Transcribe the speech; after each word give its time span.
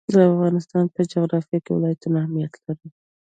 د 0.13 0.15
افغانستان 0.33 0.85
په 0.95 1.01
جغرافیه 1.11 1.59
کې 1.63 1.71
ولایتونه 1.73 2.17
اهمیت 2.21 2.53
لري. 2.65 2.87